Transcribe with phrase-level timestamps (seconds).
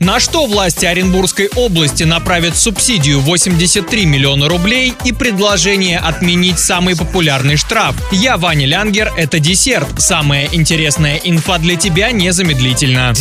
[0.00, 7.56] На что власти Оренбургской области направят субсидию 83 миллиона рублей и предложение отменить самый популярный
[7.56, 7.96] штраф?
[8.12, 9.88] Я Ваня Лянгер, это десерт.
[10.00, 13.12] Самая интересная инфа для тебя незамедлительно.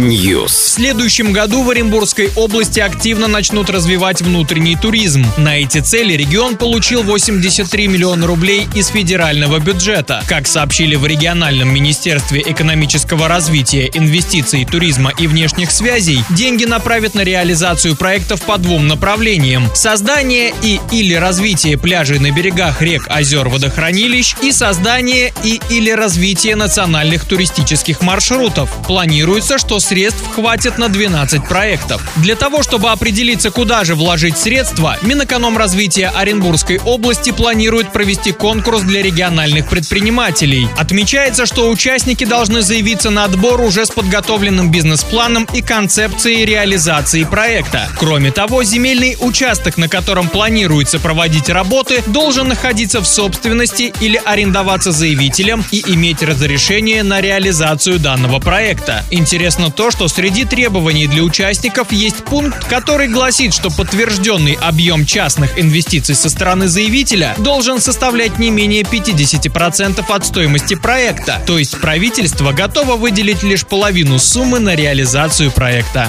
[0.00, 0.46] News.
[0.48, 5.24] В следующем году в Оренбургской области активно начнут развивать внутренний туризм.
[5.36, 10.24] На эти цели регион получил 83 миллиона рублей из федерального бюджета.
[10.26, 17.20] Как сообщили в региональном министерстве экономического развития, инвестиций туризма и внешних связей, деньги направят на
[17.20, 19.70] реализацию проектов по двум направлениям.
[19.74, 26.56] Создание и или развитие пляжей на берегах рек, озер, водохранилищ и создание и или развитие
[26.56, 28.70] национальных туристических маршрутов.
[28.86, 32.02] Планируется, что средств хватит на 12 проектов.
[32.16, 39.02] Для того, чтобы определиться, куда же вложить средства, Минэкономразвития Оренбургской области планирует провести конкурс для
[39.02, 40.66] региональных предпринимателей.
[40.78, 47.24] Отмечается, что участники должны заявиться на отбор уже с подготовленным подробным бизнес-планом и концепцией реализации
[47.24, 47.88] проекта.
[47.98, 54.92] Кроме того, земельный участок, на котором планируется проводить работы, должен находиться в собственности или арендоваться
[54.92, 59.04] заявителем и иметь разрешение на реализацию данного проекта.
[59.10, 65.58] Интересно то, что среди требований для участников есть пункт, который гласит, что подтвержденный объем частных
[65.58, 71.40] инвестиций со стороны заявителя должен составлять не менее 50% от стоимости проекта.
[71.46, 76.08] То есть правительство готово выделить лишь половину суммы суммы на реализацию проекта.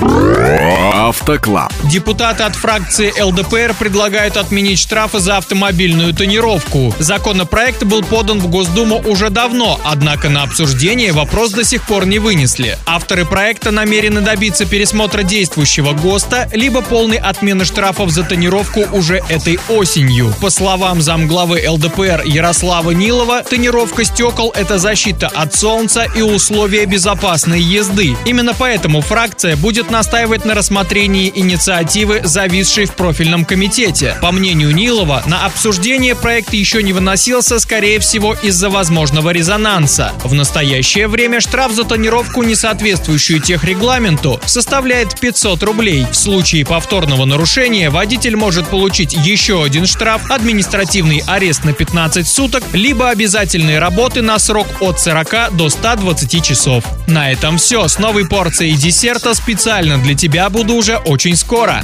[0.94, 1.72] Автоклаб.
[1.83, 6.94] Депутаты от фракции ЛДПР предлагают отменить штрафы за автомобильную тонировку.
[7.00, 12.19] Законопроект был подан в Госдуму уже давно, однако на обсуждение вопрос до сих пор не
[12.19, 12.77] вынесли.
[12.85, 19.59] Авторы проекта намерены добиться пересмотра действующего ГОСТа, либо полной отмены штрафов за тонировку уже этой
[19.69, 20.33] осенью.
[20.41, 27.61] По словам замглавы ЛДПР Ярослава Нилова, тонировка стекол– это защита от солнца и условия безопасной
[27.61, 28.16] езды.
[28.33, 34.17] Именно поэтому фракция будет настаивать на рассмотрении инициативы, зависшей в профильном комитете.
[34.23, 40.13] По мнению Нилова, на обсуждение проект еще не выносился, скорее всего, из-за возможного резонанса.
[40.23, 46.07] В настоящее время штраф за тонировку, не соответствующую техрегламенту, составляет 500 рублей.
[46.11, 52.63] В случае повторного нарушения водитель может получить еще один штраф, административный арест на 15 суток,
[52.73, 56.83] либо обязательные работы на срок от 40 до 120 часов.
[57.05, 57.88] На этом все.
[57.88, 61.84] С новой порцией десерта специально для тебя буду уже очень скоро.